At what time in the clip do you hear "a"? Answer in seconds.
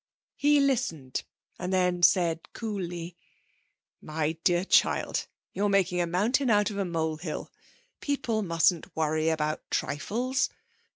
6.01-6.07, 6.79-6.85